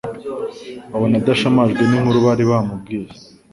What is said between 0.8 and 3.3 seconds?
Babona adashamajwe n’inkuru bari bamubwiye,